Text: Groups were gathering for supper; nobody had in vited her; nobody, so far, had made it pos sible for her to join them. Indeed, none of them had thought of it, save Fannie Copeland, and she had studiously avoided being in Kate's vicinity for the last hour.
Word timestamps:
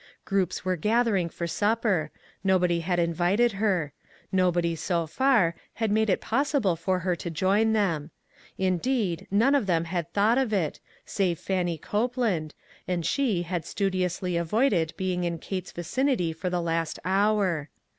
Groups 0.25 0.65
were 0.65 0.75
gathering 0.77 1.29
for 1.29 1.45
supper; 1.45 2.09
nobody 2.43 2.79
had 2.79 2.97
in 2.97 3.13
vited 3.13 3.51
her; 3.51 3.93
nobody, 4.31 4.75
so 4.75 5.05
far, 5.05 5.53
had 5.75 5.91
made 5.91 6.09
it 6.09 6.19
pos 6.19 6.53
sible 6.53 6.75
for 6.75 7.01
her 7.01 7.15
to 7.15 7.29
join 7.29 7.73
them. 7.73 8.09
Indeed, 8.57 9.27
none 9.29 9.53
of 9.53 9.67
them 9.67 9.83
had 9.83 10.11
thought 10.11 10.39
of 10.39 10.51
it, 10.53 10.79
save 11.05 11.37
Fannie 11.37 11.77
Copeland, 11.77 12.55
and 12.87 13.05
she 13.05 13.43
had 13.43 13.63
studiously 13.63 14.35
avoided 14.37 14.95
being 14.97 15.23
in 15.23 15.37
Kate's 15.37 15.71
vicinity 15.71 16.33
for 16.33 16.49
the 16.49 16.61
last 16.63 16.97
hour. 17.05 17.69